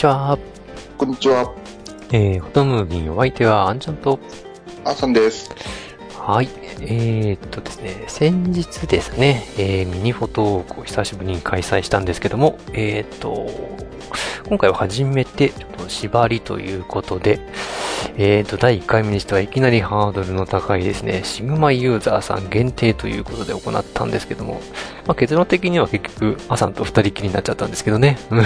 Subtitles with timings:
[0.00, 0.38] ちは。
[0.96, 1.54] こんにちは。
[2.10, 4.18] えー、フォトムービーお相手は、あんちゃんと、
[4.82, 5.50] あーさんです。
[6.16, 6.48] はい、
[6.80, 13.46] えー、っとですね、先日ですね、えー、ミニフォトウォークを久しぶりに開催したんですけども、えー、っと、
[14.48, 17.38] 今回は初めて、ちょっと縛りということで、
[18.16, 24.60] えー、っと、第1回目にしてはいきなりハードルの高いですね、シグマユーザーさん限定ということで行ったんですけども、
[25.06, 28.18] まあ、結論的には結局、アさんと二人きりになっちゃったんですけどね。
[28.30, 28.42] うん、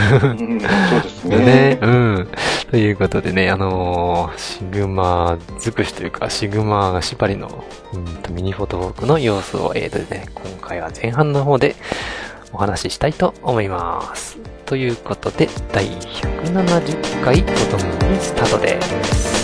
[0.60, 1.38] そうですね。
[1.44, 1.78] ね。
[1.80, 2.28] うん。
[2.70, 11.76] ということでね、あのーシグマ尽くしというか、シグマ縛りの、うんと、ミニフォトウォークの様子を、えーとね、今回は前半の方で
[12.52, 14.38] お話ししたいと思います。
[14.66, 19.43] ということで、第170回フォトムービースタートです。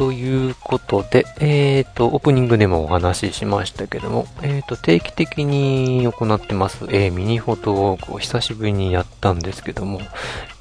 [0.00, 10.00] ということで、えっ、と、オープニングでもお話ししましたけども、えっ、と、定期的に行ってます、えーミニフォトウォークを久しぶりにやったんですけども、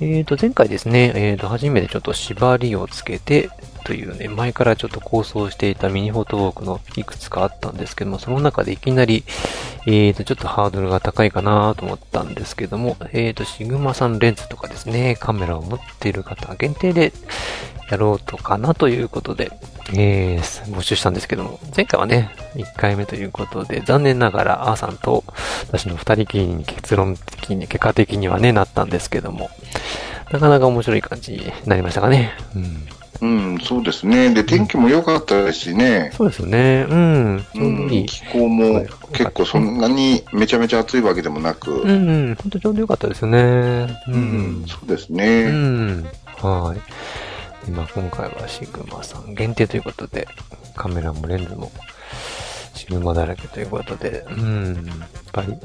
[0.01, 3.49] えっ、と、前回ですね、えっ、と、初めてちょっと縛りをつけて、
[3.85, 9.23] というね、前からちょっと構想していたミニフォトウォークのいくつかあったんですけども、その中でいきなり、
[9.87, 17.13] えっ、と、ちょっとハードルが高いかなと思ったんですけども、えっ、と、シグマさんレンズとかですね、カメラを持っている方限定で
[17.89, 19.51] やろうとかなということで、
[19.93, 25.23] えー、募集したんですけども、前回はね、1回目ということで、残念ながら、あーさんと
[25.67, 29.49] 私の二人きりに結論的に、結果的にはね、なったんですけども、
[30.31, 32.31] なかなか面白い感じになりましたかね。
[32.55, 32.87] うん。
[33.21, 34.33] うん、そうですね。
[34.33, 36.11] で、天気も良かったですしね。
[36.15, 36.85] そうですよね。
[36.89, 37.45] うん。
[37.55, 38.05] うん、。
[38.05, 41.93] 気候も結構そんなにめちゃめちゃ暑いわけでもなく、うんう
[42.31, 42.35] ん。
[42.35, 43.39] ほんとちょうどよかったですよね。
[44.07, 45.49] ううん、そうですうね。
[45.49, 46.03] ん。
[46.37, 46.81] はい。
[47.69, 50.27] 今、今回はシグマさん限定ということで、
[50.75, 51.71] カメラもレンズも
[52.73, 54.85] シグマだらけということで、うん。
[54.87, 55.55] やっぱり、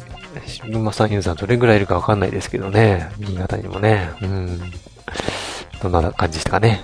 [0.47, 3.09] シグマさんユーザーどれぐらいいるかわかんないですけどね。
[3.19, 4.11] 新潟にもね。
[4.21, 4.61] うん。
[5.83, 6.83] どんな感じでしたかね？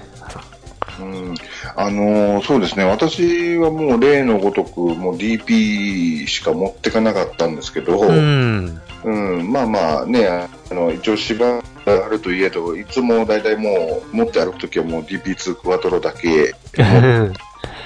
[0.98, 1.34] うん、
[1.76, 2.84] あのーそうですね。
[2.84, 8.80] 私はもう例のごとく、もう DP しか持ってかなかったんですけど、うん。
[9.04, 9.10] う
[9.42, 16.54] ん、まあまあね、あの、一応芝があるといえど、いつも大体もう持って歩くときはもう DP2 クワトロだけ。
[16.76, 17.32] 持っ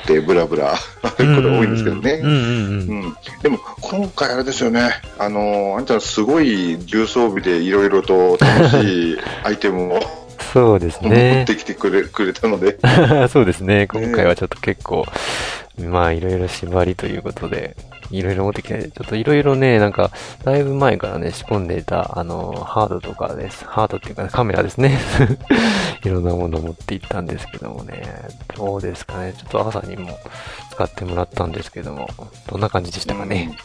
[0.07, 0.47] てブラ。
[0.47, 2.19] ブラ歩くことが多いんですけどね。
[3.43, 10.01] でも今回あれですよね、あのあんちゃんすごい重装備でいろいろと楽しい アイテムを
[10.53, 11.47] そうです持ねっ。
[11.47, 12.79] てきてくれくれたので、
[13.33, 13.87] そうですね。
[13.91, 15.05] 今回はちょっと結構、
[15.79, 17.77] まあいろいろ縛りということで、
[18.11, 20.11] いろいろ持ってきて、ちょっといろいろね、なんか、
[20.45, 23.65] だいぶ前からね、仕込んでいた、あの、ハードとかです。
[23.65, 24.99] ハードっていうか、カメラですね。
[26.05, 28.03] いろんなものを持っていったんですけどもね、
[28.57, 29.33] どうですかね。
[29.37, 30.19] ちょっと朝にも
[30.71, 32.09] 使ってもらったんですけども、
[32.49, 33.57] どんな感じでしたかね？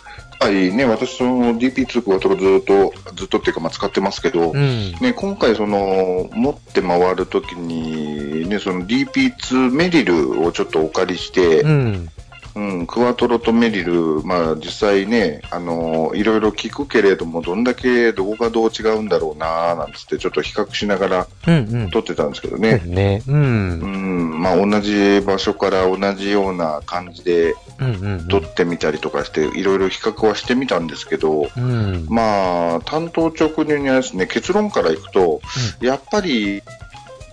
[0.42, 4.94] はいね、私その DP2 クワトロずっと、ずっとっていうかまあ使ってますけど、うん。
[5.02, 12.10] ね、今回その、持って回るときに、ね、その DP2 メリルをちょっとお借りして、うん。
[12.56, 21.90] うん、クワトロとメリル、まあ実際ね、あのいろいろ聞くけれども、どんだけどこがどう違うんだろうななんつって、ちょっと比較しながらうんうん。
[21.92, 22.80] 撮ってたんですけどそうでね。
[22.82, 23.24] すね。
[23.28, 23.32] う。
[23.32, 31.64] うんん、まあ同じ場所から同じような感じでうんうん撮ってみたりとかして、いろいろ比較はしてみたんですけど、うん。
[31.64, 32.08] うん。
[32.10, 35.40] まあ、担当直入にはですね、結論からいくと、
[35.80, 36.62] やっぱり、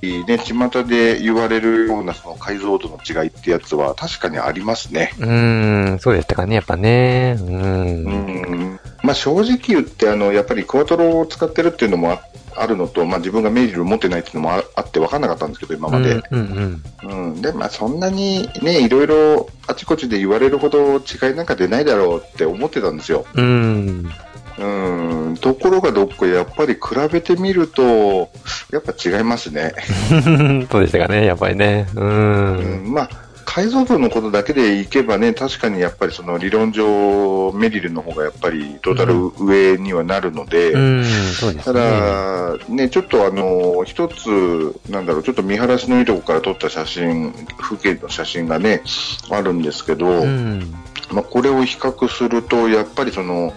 [0.03, 5.13] ね、巷で言われるようなその解像度の違いってやつは確かにありますね。
[5.19, 7.37] うーん、そうでしたかね、やっぱね。
[7.41, 7.45] う。
[7.45, 12.21] うんんまあ、正直言ってあの、やっぱりクワトロを使ってるっていうのもあ
[12.59, 16.23] あるのと、まあ自分がメリル持ってないっていうのもああって分かんなかったんですけど、今まで。
[16.31, 17.43] うんうんうん。
[17.43, 23.27] で、まあそんなにね、いろいろあちこちで言われるほど違いなんか出ないだろうって思ってたんですよ。
[23.35, 24.11] うん。
[24.59, 25.37] うん。
[25.37, 26.81] ところがどっかやっぱり比
[27.13, 28.31] べてみると、
[28.73, 29.75] やっぱ違いますね。
[30.11, 30.67] うん。
[30.71, 31.87] そうでしたかね、やっぱりね。
[31.95, 32.01] う。
[32.01, 32.93] うんん。
[32.93, 33.11] まあ、
[33.47, 41.81] 解像度のことだけでいけばね、確かにやっぱりその理論上、メリルの方がやっぱりトータル上にはなるので、うん、そうですたね。
[41.81, 44.29] だ、ね、ちょっとあの、一つ、
[44.91, 48.83] なんだろう、ちょっと見晴らしのいいとこから撮った写真、風景の写真がね、
[49.31, 50.75] あるんですけど、うん。
[51.13, 53.55] まあ、これを比較すると、やっぱりその、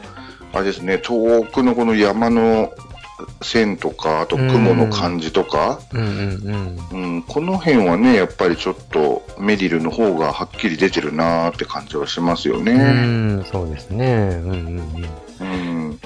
[0.53, 2.73] あれですね、遠くのこの山の
[3.41, 12.65] 線とか、あと雲の感じとか、うんうんうん、この辺はね、やっぱりちょっとメリルの方がはっきり出てるなーって感じはしますようん。
[12.65, 12.73] ね。
[12.73, 14.39] うん、そうですね。
[14.43, 15.09] うんうん
[15.41, 15.99] うん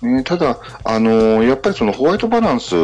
[0.00, 2.74] ね、ただ、あのーやっぱりそのホワイトバランス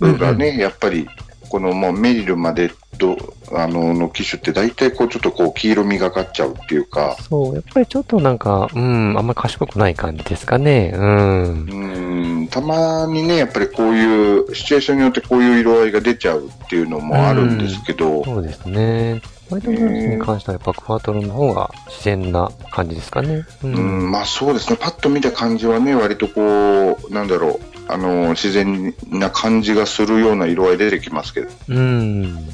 [0.00, 1.08] がね、やっぱり、
[1.48, 10.92] このもうメリルまでと、あのの機種って大体こうちょっとこう黄色みがかっちゃうっていうか、そう、やっぱりちょっとなんか、うん、あんまり賢くない感じですかね。
[10.94, 11.68] うん。
[11.68, 19.20] うん、たまにね、やっぱりこういう、シチュエーションによってこういう色合いが出ちゃうっていうのもあるんですけど、そうですね。
[19.50, 23.46] ホワイトブラウスに関してはやっぱクワトロの方が自然な感じですかね。
[23.62, 32.48] ううん、まあそうですね、パッと見た感じはね、割とこう、なんだろう、あの、自然な感じがするような色合い出てきますけど、うん。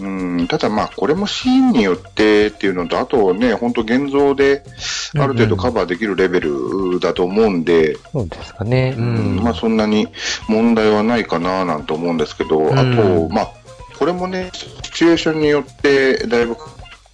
[0.00, 4.64] うん、ただまあこれもシーンによってっていうのと、あとね、本当現像で
[5.18, 8.94] ある程度カバーできるレベルだと思うんで、そうですかね。
[8.96, 9.42] ううんん。
[9.42, 10.08] まあそんなに
[10.48, 13.52] 問題はないかななんて思うんですけど、んあと、まあ、
[13.98, 14.50] これもね、
[14.82, 16.56] シチュエーションによってだいぶ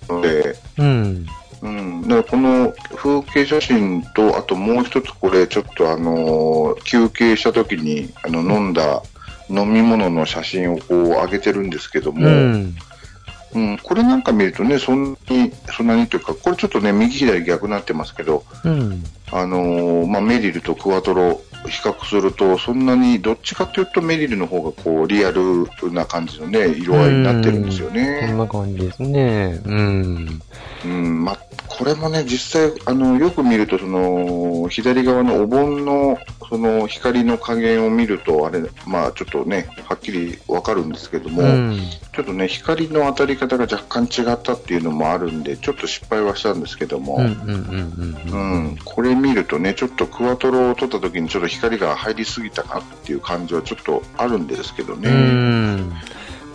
[0.08, 1.26] ので、うん。
[1.60, 9.02] うん、だからこの風景写真と、あともう一つこれ、ちょっとあのー休憩した時にあの飲んだ
[9.48, 12.74] 飲み物の写真をこう上げてるんですけどうも、ん。
[13.54, 19.02] うん、これなんか見るとね、そんなに、そんなにというか、これちょっとね、右左逆になってますけど、うん。
[19.30, 28.38] あのーまあ、メリルとクワトロ比較すると、そんなにどっちかというとメリルの方がこうリアルな感じのね、色合いになってるんですよこねん。
[28.38, 29.60] な感じですね。
[29.64, 30.40] うん。
[30.84, 36.18] うん、まあ、これもね、実際、あの、よく見ると、その、左側のお盆の、
[36.48, 41.80] その、光の加減を見ると、あれ、まあ、ちょっとね、はっきりわかるんですけども、うん。
[42.14, 55.10] ちょっとね、光の当たり方が若干違ったっていうのもあるんで、ちょっと失敗はしたんですけども、うんこれ見るとね、ちょっとクワトロを撮った時にちょっと光が入りすぎたかっていう感じはちょっとあるんですけどね。
[55.10, 55.92] うん。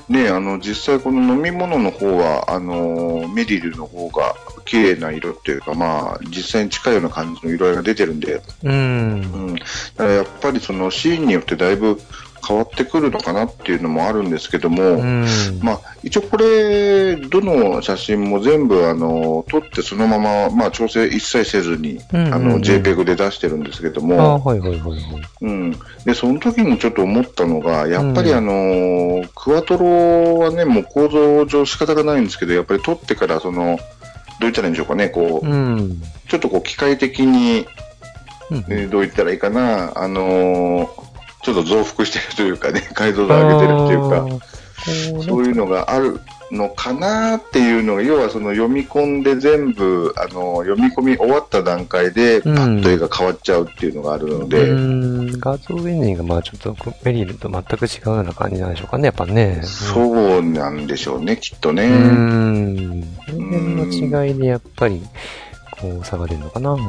[0.10, 4.36] ね、あの、実際この飲み物の方は、あの、メリルの方が
[4.66, 9.56] 綺麗な色っていうか、まあ、実際に近いような感じの色合いが出てるんで、うん
[9.98, 10.04] う。
[10.04, 10.06] ん。
[10.16, 12.00] やっぱりそのシーンによってだいぶ
[12.46, 15.26] 変わってくるのかなっていうのもあるんですけども、うん。
[15.62, 25.00] まあ、一応これ、どの写真も全部、あの、撮ってそのまま、まあ、調整一切せずに、うんうんうんあの、JPEG で出してるんですけどあも、はいはいはいはい。
[25.42, 25.72] うん。
[26.06, 33.78] で、その時にちょっと思ったのが、やっぱりうんあの、クワトロはね、もう構造上仕方がないんですけど、やっぱり撮ってから、その、
[34.40, 36.02] どう言ったらいいんでしょうかね、こう、うん。
[36.28, 37.66] ちょっとこう、機械的に、
[38.52, 41.13] うんえーどう言ったらいいかな、あのー
[41.44, 46.20] ちょっと増幅してるというかね、 解像度上げてるっていうか、かそういうのがある
[46.52, 55.40] のかなっていうのが、要はその読み込んで全部、あの、読み込み終わった段階で、パッと絵が変わっちゃうっていうのがあるので、うん。
[55.40, 59.62] 画像エンジンがまあちょっとメリルと全く違うような感じなんでしょうかね、やっぱね。
[59.64, 61.86] そうなんでしょうね、きっとね。
[61.86, 63.04] うん。
[63.26, 65.02] この辺の違いでやっぱり、
[65.82, 66.72] こう差が出るのかな。
[66.72, 66.80] うん、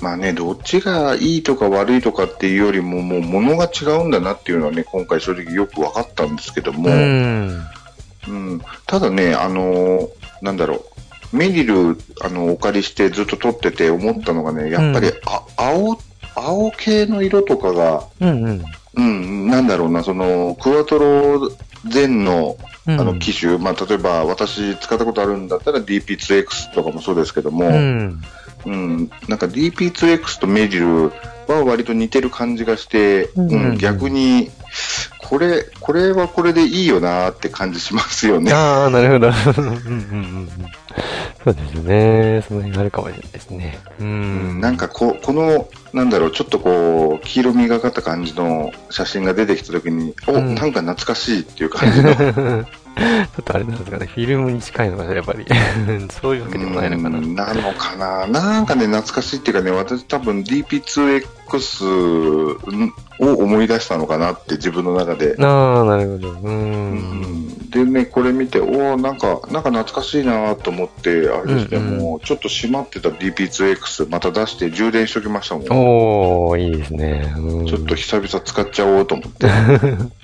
[0.00, 7.62] まあね、どっちがいいとか悪いとかっていうよりも、もう物が違うんだなっていうのはね、今回正直よく分かったんですけども、うん。
[8.28, 10.08] うん、ただね、あのー
[10.42, 10.84] なんだろ
[11.32, 15.14] う、メリル、あの、お借りしてずっと撮ってて思ったのがね、やっぱり、うん。
[15.26, 15.98] あ青、
[16.34, 18.64] 青系の色とかが、うんうん。
[18.94, 21.50] うん、なんだろうな、その、クワトロ
[21.92, 22.56] 前の、
[22.86, 22.96] あうん。
[22.96, 27.68] の、機種、まあ、例えば私使ったことあるんだったら DP2X とかもそうですけども、
[28.68, 28.74] うん。
[28.74, 31.12] うん、なんか DP2X とメリル
[31.46, 34.50] は割と似てる感じがして、うんうんうん逆に、
[35.18, 38.52] これ、これはこれでいいよなって感じしますよね。
[38.52, 39.32] ああ、なるほど。
[41.44, 42.42] そうですね。
[42.46, 43.78] その辺があるかもしれないですね。
[44.00, 44.60] ううんん。
[44.60, 52.66] なんかここの、なんだろう、ちょっとこう、黄色みがかった感じの写真が出てきたときに、お、うんなんか懐かしいっていう感じの、
[52.98, 55.46] ょっとあれなんですかね、フィルムに近いのかな、やっぱり。
[56.20, 57.18] そういうわけでもないのかな。
[57.18, 62.58] うんなのかななんかね、懐かしいっていうかね、私多分 DP2X
[63.20, 65.36] を思い出したのかなって自分の中で。
[65.38, 66.30] ああ、なるほど。
[66.30, 66.34] う。
[66.42, 75.64] うんんでね、これ見て、おおなんか、なんか懐かしいなと思って、あれですね、うんうんもうちょっと閉まってた DP2X また出して充電しときましたもん。
[75.70, 77.32] おー、いいですね。
[77.36, 79.48] うん、ちょっと久々使っちゃおうと思って。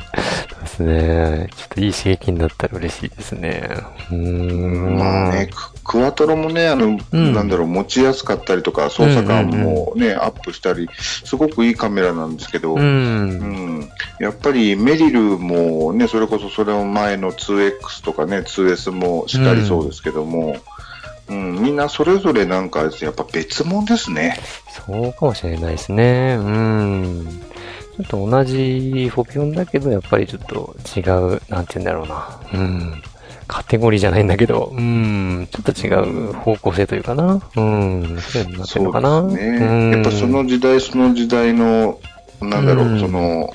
[0.75, 1.49] ですね。
[1.57, 3.69] ちょっといい刺激になったら嬉しいですね。
[4.11, 4.99] うーん。
[4.99, 12.79] まあね、ククワトロもね、あの、うんなんだろう、持ちやすかったりとか、操作感もね、アップしたり、すごくいいカメラなんですけど、う。
[12.79, 13.89] うんん
[14.19, 20.57] やっぱりメリルもね、それこそそれの前の 2X とかね、2S もしっかりそうですけども、
[21.29, 24.39] うんみんなそれぞれなんかやっぱ別物ですね。
[24.87, 26.37] そうかもしれないですね。
[26.39, 27.41] うん。
[27.97, 31.01] ちょっと同じフォピオンだけど、やっぱりちょっと違
[31.37, 32.41] う、なんて言うんだろうな。
[32.53, 33.03] うん。
[33.47, 35.47] カテゴリーじゃないんだけど、うん。
[35.51, 35.91] ちょっと違
[36.31, 37.35] う方向性というかな。
[37.57, 38.19] うん。
[38.21, 39.21] そういうのになってるのかな。
[39.21, 39.97] そうですうんね。
[39.97, 42.01] やっぱその時代その時代の、
[42.41, 43.55] なんだろう、うんその、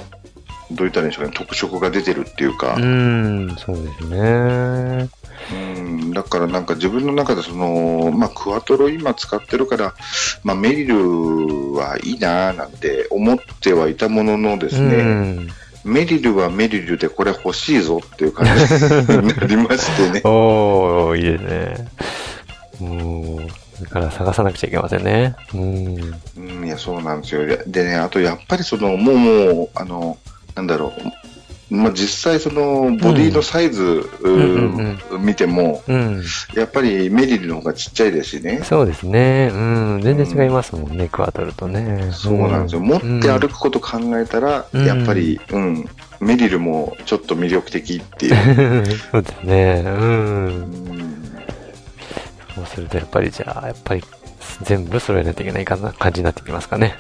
[0.72, 5.10] どういったらいいんでしょうかね、特色が出てるっていうか、うん、そうですね。
[5.51, 9.93] うん、だからなんか自分の中でその、まあ、クワトロ今使ってるから、
[10.43, 15.50] まあ、メリルはいいなぁなんて思ってはいたもののですね、うん。
[15.84, 20.22] メリルはメリルでこれ欲しいぞっていう感じになりましてね。
[20.27, 21.88] おー、いいですね。
[22.79, 25.36] もう、それから探さなくちゃいけませんね。
[25.53, 26.22] うん。
[26.38, 27.46] うん、いや、そうなんですよ。
[27.65, 30.17] でね、あとやっぱりその、もう、もう、あの、
[30.55, 31.01] なんだろう、
[31.69, 36.23] まあ、実際その、ボディのサイズ、うんうん見ても、うん。
[36.55, 38.61] やっぱりメリルの方がちっちゃいですしね。
[38.63, 39.51] そうですね。
[39.53, 39.57] う
[39.97, 40.01] ん。
[40.01, 42.09] 全然違いますもんね、クワトルとね。
[42.11, 42.81] そうなんですよ。
[42.81, 45.85] 持って歩くこと考えたら、うんやっぱり、うん、
[46.19, 48.85] メリルもちょっと魅力的っていう。
[49.11, 49.83] そうですね。
[49.85, 49.89] う。
[49.89, 51.09] うんん
[52.55, 54.03] そうすると、やっぱりじゃあ、やっぱり、
[54.61, 56.95] 全部揃えないといけないかな感じになってきますかね。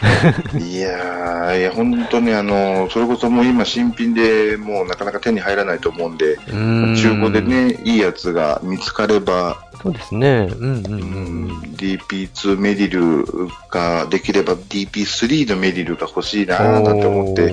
[0.57, 7.41] いやー、いや、本当にあの、それこそもう今新品でもうなかなか手に入らないと思うんで、うん中古で。
[7.41, 10.49] ね、いいやつが見つかれば、そうですね。
[10.51, 13.25] うんうんううんん DP2 メリル
[13.71, 17.51] ができれば DP3 のメリルが欲しいなーなんて思って、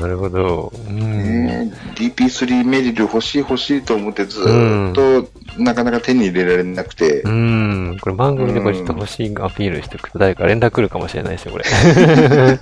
[0.00, 0.72] なるほど。
[0.88, 1.46] うん。
[1.46, 7.96] ね、DP3 メリル欲しい欲しいと思ってずーっとなかなか手に入れられなくて、うん。
[8.00, 11.64] これ番組でこれちょっと欲しいアピールしておくと誰か連絡来るかもしれないですよ、これ。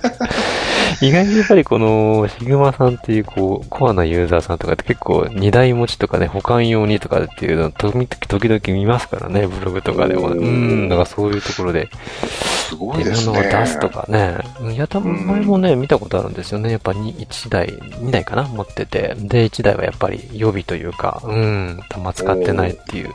[1.01, 10.29] 意外にやっぱりこの、シグマさんっていうこう、コアなユーザーさんとかって結構二台持ちとかね、保管用にとかっていうのを時々見ますからね、ブログとかでも。
[10.29, 10.89] うん。
[10.89, 11.89] だからそういうところで、
[12.67, 13.43] すごい手ですね。
[13.43, 14.37] 出すとかね。
[14.73, 16.71] いや、多分前もね、見たことあるんですよね。
[16.71, 19.15] やっぱに1台、2台かな持ってて。
[19.17, 23.11] で、1台はやっぱり予備というか、うん、弾使ってないっていう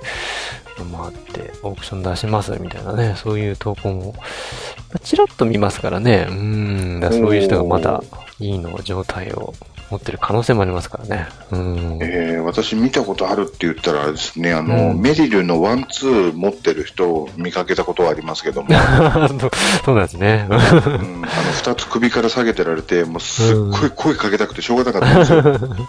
[0.83, 4.23] のもあって、オークション出しますみたいなね、そういう投稿も、ま
[4.95, 6.27] あチラッと見ますからね。
[6.31, 8.03] うん、だそういう人がまだ
[8.39, 9.55] いいの状態を
[9.91, 11.27] 持ってる可能性もありますからね。
[11.51, 11.99] うん。
[12.01, 18.69] えー私見たことあるって言ったらですね、あの、うんメリルのワンツー持ってる人を見かけたことはありますけども、
[19.29, 19.51] そう
[19.85, 20.47] そうなんですね。
[20.49, 25.77] うん、あの、二つ首から下げてられて、もうすっごい声かけたくてしょうがなかったんですよ。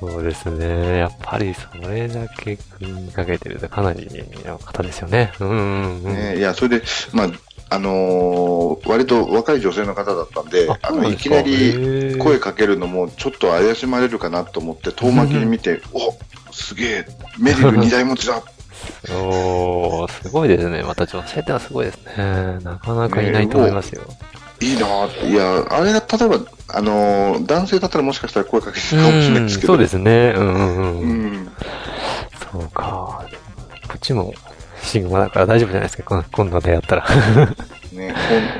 [0.00, 0.98] そうですね。
[0.98, 4.08] やっぱりそれだけ見かけてるとかなり
[4.44, 5.32] の方ですよね。
[5.40, 6.14] うんうんうん。
[6.14, 7.30] ね、いや、それで、まあ、
[7.70, 16.16] あのー割と若い女性の方だったんで、あの、いきなり声かけるのもちょっと怪しまれるかなと思って、遠巻きに見て、お
[16.52, 17.06] すげえ、
[17.38, 18.42] メリル二台持ちだ
[19.14, 20.82] おー、すごいですね。
[20.82, 22.58] また女性ってのはすごいですね。
[22.62, 24.02] なかなかいないと思いますよ。
[24.60, 25.06] いいな。
[25.06, 29.72] いや、あれが例えば、あのー男性だったらもしかしたら声かけてるかもしれないですけど。
[29.74, 30.34] そうですね。
[30.36, 31.26] うんうんううん。
[31.44, 31.52] ん。
[32.52, 33.24] そうか。
[33.88, 34.34] こっちも
[34.82, 36.02] シグマだから大丈夫じゃないですか。
[36.04, 37.06] 今今度出会ったら。
[37.92, 38.14] ね、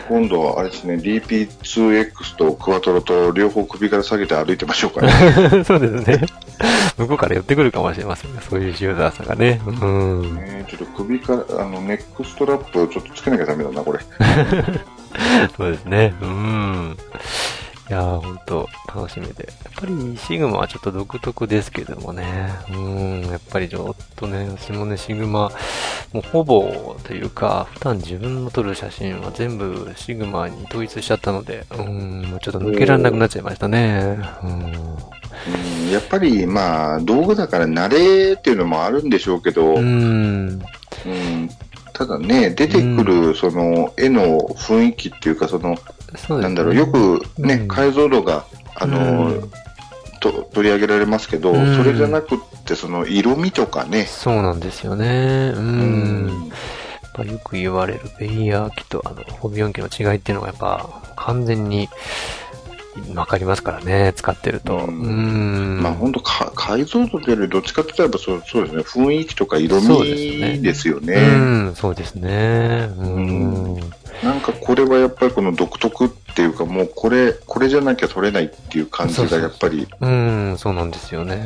[0.09, 5.13] 今今度はあれですね、DP2X とクワトロと両方首から下げて歩いてましょうかね。
[5.65, 6.27] そうですね。
[6.97, 8.41] 向こうから寄ってくるかもしれませんね。
[8.49, 9.61] そういうユーザーさんがね。
[9.67, 10.35] うん。
[10.37, 14.01] ねちょっと首から、あの、ネックストラップをちょっとつけなきゃダメだな、これ。
[15.57, 16.15] そうですね。
[16.21, 16.97] うん。
[17.89, 19.49] いやー、ほんと、楽しみで。
[19.65, 22.51] やっぱり、シグマはちょっと独特ですけどもね。
[22.71, 25.51] うん、やっぱりちょっとね、私もね、シグマ、
[26.13, 34.19] もうほぼというか、普段自分の撮る写真は全部シグマに統一しちゃったので、うん、もうちょっと抜けられなくなっちゃいましたね。
[34.43, 34.51] うん。
[34.51, 40.63] うん、やっぱり、まあ、道具だから慣れっていうのもあるんでしょうけど、ううんん。
[41.99, 45.77] ただね、出てくる、その、絵の雰囲気っていうか、その、
[46.41, 49.51] なんだろう、よくね、うん解像度が、あの、うん
[50.21, 54.05] と取り上げられますけど、うんそれじゃなくっってその色味とかね。
[54.05, 55.53] そうなんですよね。
[55.57, 55.59] う。
[55.59, 56.51] うん
[57.03, 61.89] やっぱよく言われるベイヤー機とあの、ホビオン機の違いっていうのがやっぱ完全に
[63.15, 64.77] わかりますからね、使ってると。
[64.77, 65.83] ううんん。
[65.83, 71.15] まあ本当か解像度というよりどっちかといえばそうそうですね、雰囲気とか色そうですよね味ですよね。
[71.15, 71.19] う
[71.71, 72.91] ん、そうですね。
[72.99, 73.75] うん。
[73.75, 73.81] う
[74.23, 81.37] なんかこれはやっぱりこの独特っていうかもうこれ、これじゃなきゃ撮れないっていう感じそうそうがやっぱり、うん、そうなんですよね。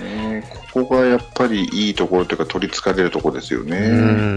[0.00, 3.78] ねここがやっぱりいいところというか取り憑かれるところですようね。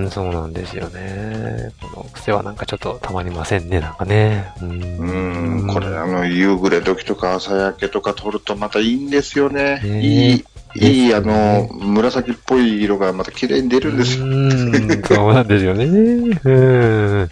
[0.06, 1.72] ん、そうなんですよね。
[1.82, 4.54] この癖はなんかちょっとたまりませんね、なんかね。
[4.62, 4.66] う。
[4.66, 9.82] うんん、これあの夕暮れ時とか朝焼けとか撮るとまたいいんですよね。
[9.84, 14.26] いい、いい、あの、紫っぽい色がまた綺麗に出るんですよ。
[14.26, 15.86] うん、そうなんですよね。
[15.86, 17.30] うん。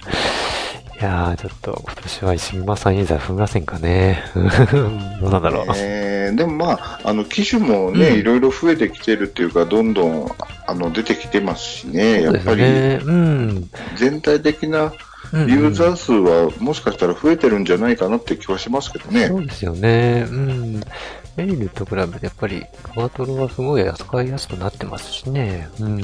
[0.99, 4.21] いやー、ちょっと今年は石間さん以外踏みませんかね。
[4.35, 5.65] う んどうなんだろう。
[5.77, 10.31] えーでもまあ、あの、機種もね、うんいろいろ増えてきてるっていうか、どんどん、
[10.67, 12.99] あの、出てきてますしね、やそうですっぱり、ね。
[13.03, 13.69] うん。
[13.95, 14.91] 全体的な
[15.31, 19.27] うんユーザー数はもしかしたら増えてるんじゃないかなって気はしますけどね。
[19.27, 20.25] そうですよね。
[20.29, 20.81] うん。
[21.39, 25.69] メリルと比べてやっぱりクワトロはすごい扱いやすくなってますしね。
[25.79, 26.01] うん。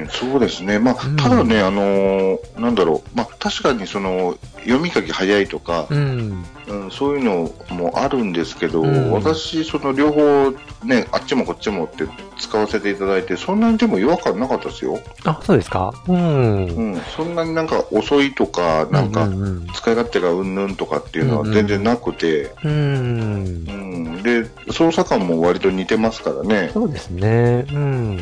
[0.00, 0.80] うん、そうですね。
[0.80, 3.16] まあうん、ただね、あのーなんだろう。
[3.16, 6.44] まあ、確かにその、読み書き早いとか、うん。
[6.66, 10.50] うん、そういうのもあるんですけど、うん私、その両方
[10.84, 12.04] ね、あっちもこっちもって
[12.38, 15.00] 使わせていただいて、そんなにでも違和感なかったですよ。
[15.24, 15.92] あ、そうですか？
[16.06, 16.66] うん。
[16.66, 19.28] うん、そんなになんか遅いとか、なんか
[19.74, 22.70] 使い勝手がうんぬんとかっていうのは全然なくて、うん。
[22.70, 26.70] うんうん、で、操作感も割と似てますからね。
[26.72, 27.66] そうですね。
[27.72, 28.20] うん。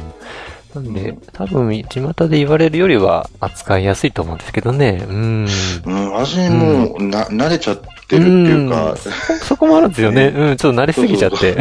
[0.77, 5.05] なんで、多分、巷で言われるよりは扱いやすいと思うんですけどね。
[5.09, 5.49] うん。
[5.87, 7.77] うん、私もうな、慣れちゃっ
[8.09, 9.11] てるっていうか、んそ
[9.47, 10.27] そこもあるんですよ ね。
[10.27, 11.57] うん、ちょっと慣れすぎちゃって。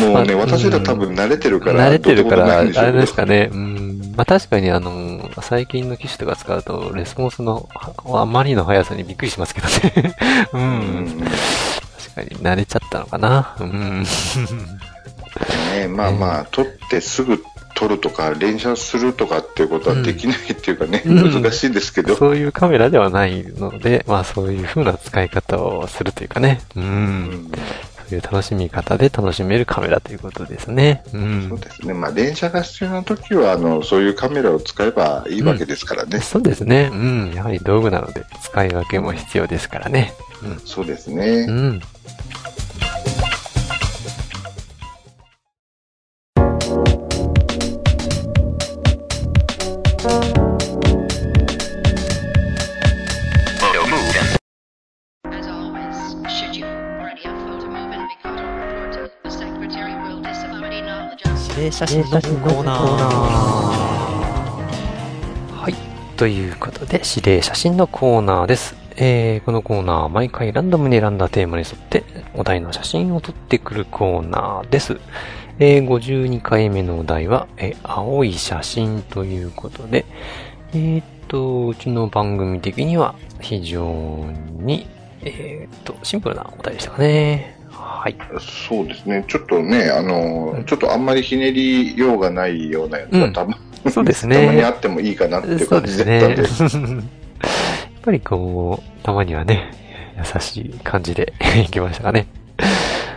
[0.00, 3.50] もうね、 まあ私ら多分慣れてるから、慣れてるから、あれですけかね。
[3.52, 4.14] うん。
[4.16, 7.68] まあ確かにあの、最近の機種とか使うと、レスポンスの
[8.04, 10.14] はあまりの速さにびっくりしますけどね。
[10.54, 10.58] う。
[10.58, 13.56] んん確かに慣れちゃったのかな。
[13.58, 14.04] うん。
[15.74, 17.42] ね、まあまあ、取ってすぐ
[17.76, 26.62] 取るとか、連写するとかっていうことはできないっていうかね、うん難しいんですけど、そういうカメラではないので、まあそういう風な使い方をするというかね。
[26.74, 26.80] う。
[26.80, 27.52] うんん
[28.08, 31.02] そういう楽しみ方で楽しめるカメラということですね。
[31.08, 31.10] う。
[31.10, 36.90] そうんですね、まあ、連写が必要な時はあのそういうカメラを使えばいいわけですからね、そうですね。
[36.92, 37.32] うん。
[37.34, 40.14] やはり道具なので、使い分けも必要ですからね。
[40.64, 41.46] そうですうね。
[41.46, 41.82] ん。
[61.70, 62.80] Knowledge of 指令写真のコーナー。
[65.52, 65.74] はい。
[66.16, 68.76] ということで、指令写真のコーナーです。
[68.96, 72.02] えー、このコーナーは毎回ランダムに選んだテーマに沿って
[72.34, 74.98] お題の写真を撮ってくるコーナーです。
[75.58, 80.04] えー、52回目のお題は、えー青い写真ということで、
[80.72, 83.84] えーっと、うちの番組的には非常
[84.60, 84.86] に、
[85.22, 87.58] えーっと、シンプルなお題でしたかね。
[88.06, 88.16] はい。
[88.40, 94.76] そうですね、ちょっとね、あの、ちょっとあんまりひねりようがないようなやつうんがたま,、そうですたまにあね。
[94.76, 96.20] ってもいいかなっていう感ですね。
[96.20, 97.02] じだったんで、 やっ
[98.02, 99.72] ぱりこう、たまにはね、
[100.16, 101.32] 優しい感じで
[101.66, 102.28] いきましたかね。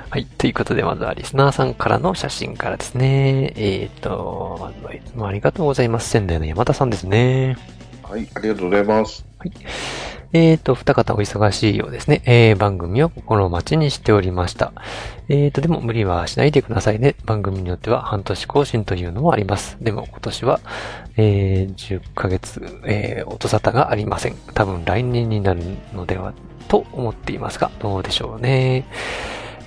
[0.09, 0.25] はい。
[0.39, 3.53] ということで、まずはリスナーさんからの写真からですね。
[3.57, 6.09] えっ、と、まずはいつもありがとうございます。
[6.09, 7.57] 仙台の山田さんですね。
[8.01, 9.23] はい、ありがとうございます。
[10.31, 12.21] えーと、二方お忙しいようですね。
[12.25, 14.73] えー、番組を心待ちにしておりました。
[15.27, 17.15] えーと、でも無理はしないでくださいね。
[17.25, 19.77] 番組によっては半年更新というのもあります。
[19.81, 20.59] でも今年は、
[21.17, 24.35] えー、10ヶ月、えー、音沙汰がありません。
[24.53, 25.63] 多分来年になる
[25.93, 26.33] のでは、
[26.67, 28.85] と思っていますが、どうでしょうね。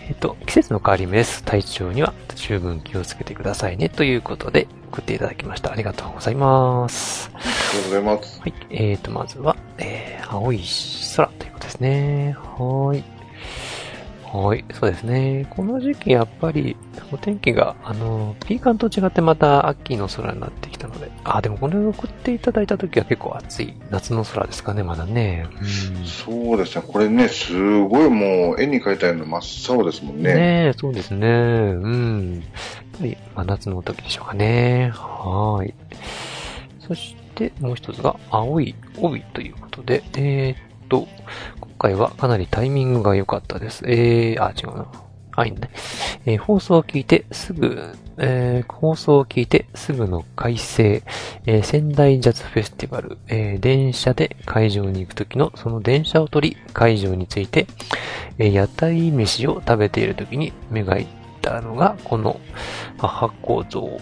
[0.08, 1.44] えっ、と、季節の変わり目です。
[1.44, 3.88] 体調には十分気をつけてくださいね。
[3.88, 5.72] ということで、送っていただきました。
[5.72, 7.30] ありがとうございます。
[7.34, 8.40] ありがとうございます。
[8.40, 8.54] はい。
[8.70, 10.60] えーと、まずは、えー、青い
[11.16, 12.36] 空ということですね。
[12.38, 13.21] はーい。
[14.32, 14.64] はい。
[14.72, 15.46] そうですね。
[15.50, 16.74] この時期、やっぱり、
[17.12, 25.46] お天気が、あの、ピーカンと違ってまた秋の空になってきたので、あ、でもこれを送っていただいた時は結構暑い夏の空ですかね、まだね。
[25.60, 26.06] うん。
[26.06, 29.38] そうですね、これね、すごいもう絵に描いたような真
[29.74, 30.34] っ青ですもんね。
[30.34, 31.28] ねえ、そうですね。
[31.28, 32.36] うん。
[32.36, 32.44] やっ
[32.98, 34.92] ぱり、真夏の時でしょうかね。
[34.94, 35.74] はーい。
[36.78, 41.08] そして、もう一つが、青い帯ということで、えーっと、
[41.60, 43.82] 今回はかなりタイミングが良かったです。
[43.86, 44.86] えー、あ、違うな。
[45.34, 45.70] あ、いいね。
[46.26, 51.02] えー放送を聞いてすぐ、えー放送を聞いてすぐの改正、
[51.46, 57.66] えー仙台ジャズフェスティバル、えー電車で会場に行くときのその電車を取り、会場について、
[58.38, 61.06] えー屋台飯を食べているときに目がいっ
[61.40, 62.38] たのが、この
[62.98, 63.98] 母構造、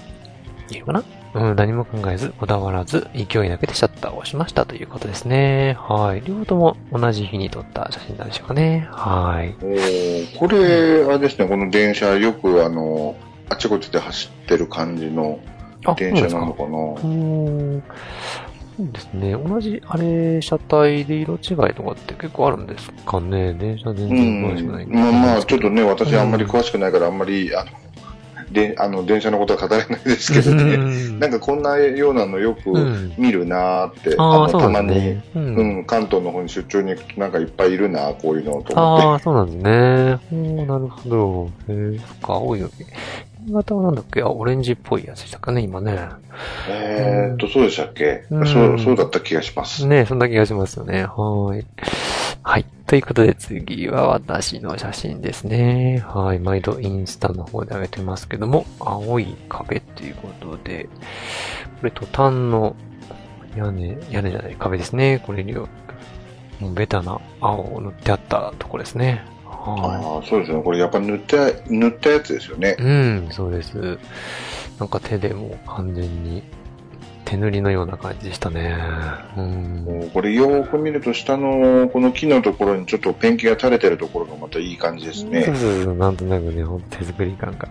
[0.72, 1.05] いいのかな？
[1.32, 5.76] うん、何も考えず、こだわらず、勢いだけでシャッターを押しましたということですね。
[5.78, 6.22] はい。
[6.26, 8.88] 両方とも同じ日に撮った写真なんでしょうかね。
[8.90, 9.54] はい。
[10.36, 13.16] これ、あれですね、この電車、よくあの、
[13.48, 15.40] あちこちで走ってる感じの
[15.84, 16.72] あ電車なのかうな？
[18.76, 19.32] そうですね。
[19.32, 23.54] 同じ、あれ、車体で色違いとかって結構あるんですかね。
[23.54, 24.92] 電車全う然詳しくないん。
[24.92, 27.70] まあまあ、ちょっとね、私あんまりうん詳しくないから、あんまり、あの、
[28.50, 30.76] で、あの、電車のことは語れないですけどうね。
[30.76, 35.18] んなんかこんなようなのよくうん見るなーって、ああ、の、そうたまに。
[35.34, 38.74] うんうん、関東の方に出張に行くとなんかいっぱいいるな、こういうのと思って。
[38.76, 40.18] ああ、そうなんですね。
[40.32, 41.50] おーなるほど。
[41.72, 42.86] へえ、そっか、青いより。
[43.46, 44.20] 新潟はなんだっけ？
[44.22, 45.96] あ、オレンジっぽいやつでしたかね、今ね。
[46.68, 49.86] えーっと、そうでしたっけ、うんそう、そうだった気がします。
[49.86, 51.04] ねそんな気がしますよね。
[51.04, 51.66] はーい。
[52.50, 52.64] はい。
[52.88, 56.04] ということで次は私の写真ですね。
[56.04, 56.40] はい。
[56.40, 60.88] 毎度インスタの方で上げてますけども、青い壁っていうことで、
[61.78, 62.74] これトタンの
[63.56, 65.22] 屋根、屋根じゃない壁ですね。
[65.24, 65.68] これに、も
[66.60, 69.24] うベタな青を塗ってあったところですね。
[69.44, 70.60] はああ、そうですね。
[70.60, 72.82] これやっぱ塗った、塗ったやつですよねい。。
[72.82, 73.96] うん、そうです。
[74.80, 76.42] なんか手でもう完全に
[77.30, 78.76] 手塗りのような感じでしたね。
[79.36, 80.10] うん。
[80.12, 85.44] これよーく見ると下のこの木のところにちょっとペンキが垂れてるところがまたいい感じですそうね。
[85.44, 87.68] そうそう、なんとなくね、ほんと手作り感が。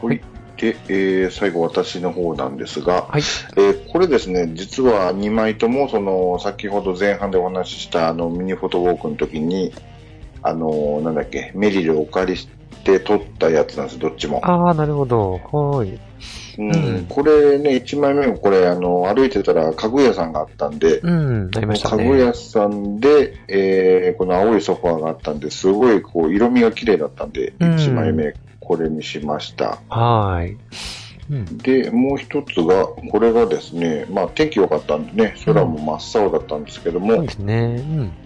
[0.00, 0.20] はい。
[0.56, 3.22] で、えー最後私の方なんですが、はい。
[3.58, 9.74] えーこれですね、実は2枚とも、その、先ほど前半でお話ししたあのミニフォトウォークの時に、
[10.42, 12.48] あの、なんだっけ、メリルをお借りし
[12.82, 14.40] て撮ったやつなんです、どっちも。
[14.42, 15.38] ああ、なるほど。
[15.52, 16.00] はい。
[16.60, 22.04] うんうんこれね、1枚目もこれ、あの、歩いてたら家具屋さんがあったんで、うん、なりましたね。
[22.04, 29.78] 家具屋さんで、えーこの青いソファーがあったんで、すごいこう色味が綺麗だったんで、うん1枚目これにしました。
[29.88, 30.56] はい。
[31.30, 31.58] うん。
[31.58, 37.84] で、もう一つが、これがですね、まあ天気良かったんでね、空も真っ青だったんですけども、そうですね。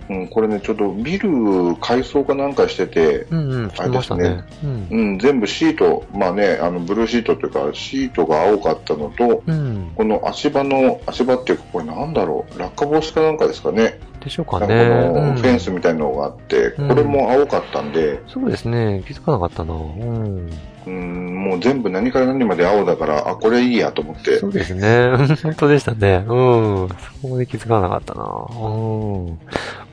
[0.09, 0.17] うん。
[0.17, 4.45] うん、これね、ちょっとビル改装かなんかしてて、うんうん、してましたね。
[4.63, 4.89] うん。
[4.91, 9.93] うん、全部シート、まあね、あの、ブルーシートというか、シートが青かったのと、うん。
[9.95, 13.99] この足場の、足場っていうか、これなんだろう、落下防止かなんかですかね。
[14.25, 14.67] でしょうかね。
[14.67, 19.03] このうんフェンスみたいなのがあって、うんこれも青かったんで、そうですね。
[19.07, 19.75] 気づかなかったな。
[19.75, 20.51] うん。
[20.87, 25.17] うん、もう全部何から何まで青だから、あ、これいいやと思ってそ、うですね。
[25.43, 26.25] 本当でしたね。
[26.29, 26.89] うん。
[27.23, 28.23] そこで気づかなかったな。
[28.23, 29.39] うん。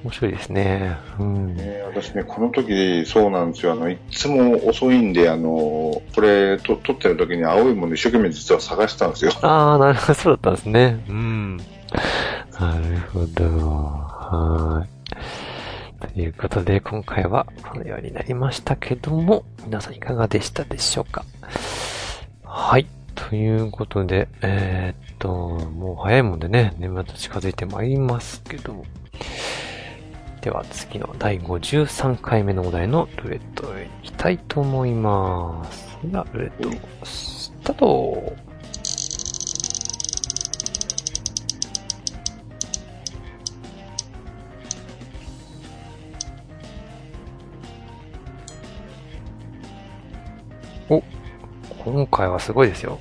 [0.03, 0.97] 面白いですね。
[1.19, 1.55] うん。
[1.55, 3.71] ね私ね、この時そうなんですよ。
[3.71, 5.49] あの、いつも遅いんで、あの、
[6.13, 9.31] これと撮ってる時に青いもの一生懸命実は探したんですよ。
[9.43, 10.99] ああ、なるほど、そうだったんですね。
[11.07, 11.57] うん。
[12.59, 14.10] なるほど。
[14.31, 14.89] はい。
[16.13, 21.25] ということで、今回はこのようになりましたけども、皆さんいかがでしたでしょうか？
[22.45, 22.87] はい。
[23.13, 28.85] ということで、えーっと、もう早いもんでね、年末近づいてまいりますけども。
[30.39, 35.97] では次の第53回目のお題のルーレットへ行きたいと思います。
[36.05, 38.33] では、ルーレット、スタート
[51.83, 52.99] 今回はすごいですよ。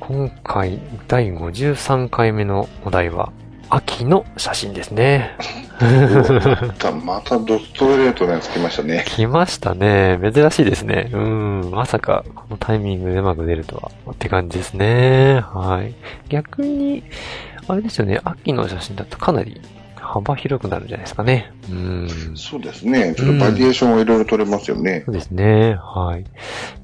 [0.00, 3.32] 今回、第53回目のお題は、
[3.70, 5.34] 秋の写真ですね。
[5.80, 9.04] また、またドストレートなやつ来ましたね。
[9.08, 10.18] 来ましたね。
[10.20, 11.08] 珍しいですね。
[11.10, 11.70] うん。
[11.70, 15.40] まさか、このタイミングでうまく出るとは、って感じですね。
[15.40, 15.94] はい。
[16.28, 17.02] 逆に、
[17.66, 18.20] あれですよね。
[18.24, 19.58] 秋の写真だとかなり
[20.12, 21.52] 幅広くなるんじゃないですかね。
[21.70, 22.08] うん。
[22.34, 23.14] そうですね。
[23.16, 25.02] ちょっとバリエーションをいろいろ取れますよね。
[25.06, 25.76] そうですね。
[25.80, 26.24] はい。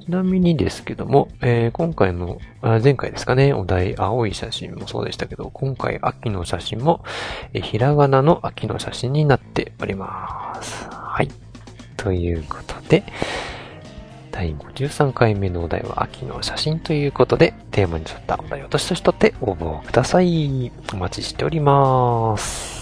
[0.03, 7.03] ちなみにですけども、えー今回の、あ前回ですかね、お題、青い写真もそうでしたけど、今回、秋の写真も、
[7.53, 10.87] えーひらがなの秋の写真になっております。
[10.89, 11.29] はい。
[11.97, 13.03] ということで、
[14.31, 20.71] 第53回目のお題は秋の写真ということで、テーマに沿ったお題をどしどしとって応募ください。
[20.93, 22.76] お待ちしております。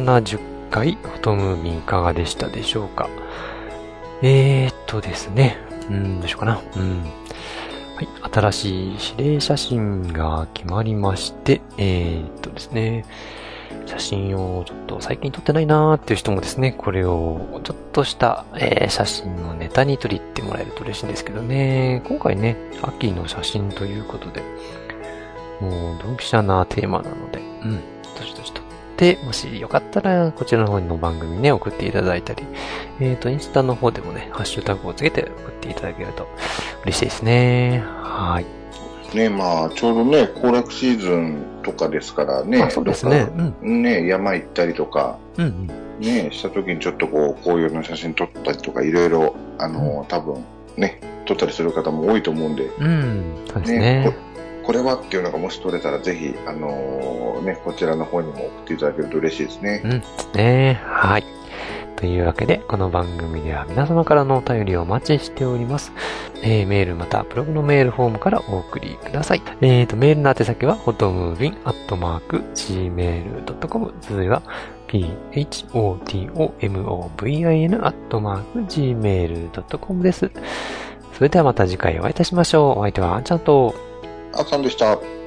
[0.00, 3.08] 170回フォトムービーいかがでしたでしょうか？
[4.22, 5.58] えーっとですね。
[5.88, 6.60] うん、どうしようかな。
[6.76, 7.02] うん。
[7.96, 8.08] はい。
[8.32, 13.04] 新しい指令写真が決まりまして、えーっとですね。
[13.86, 22.02] 写真をちょっと最近撮ってないなーっていう人もですね、これをちょっとした、えー写真のネタに取り入ってもらえると嬉しいんですけどね。
[22.06, 24.42] 今回ね、秋の写真ということで、
[25.60, 27.80] もうドンピシャなテーマなので、うん。
[28.18, 28.62] どしどし撮
[28.94, 32.44] って、もしよかったら、こちらの方の番組にね、送っていただいたり、
[33.00, 36.28] えっ、と、インスタの方でもね、ハッシュタグをつけて送っていただけると
[36.84, 37.82] 嬉しいですね。
[37.86, 39.16] はい。
[39.16, 42.62] ね、まあ、ちょうどね、行楽シーズンとかですからね。
[42.62, 45.70] あそうですねどっかね、山行ったりとか、うんうん。
[46.00, 50.44] ね、した時にちょっとこう、紅葉の写真撮ったりとか、いろいろ、あの、多分、
[50.76, 53.34] ね、撮ったりする方も多いと思うんで、うん。
[53.48, 54.16] そうですねね。
[54.64, 59.82] これはっていうのがもし撮れたら、ぜひ、あのね、こちらの方にも送っていただけると嬉しいですね。
[59.84, 60.00] うん。
[60.00, 60.80] ですね。
[60.84, 61.24] はい。
[61.96, 65.92] というわけで、この番組では皆様からのお便りをお待ちしております。
[66.42, 69.42] えー、メールまたブログのメールフォームからお送りください。
[69.60, 74.42] えーと、メールの宛先は、フォトムービンアットマーク、gmail.com、続いは、
[74.88, 80.30] photomobin アットマーク、gmail.com です。
[81.14, 82.80] それではまた次回お会いいたしましょう。
[82.80, 83.74] お相手はあんちゃんと、
[84.36, 85.23] あさんでした。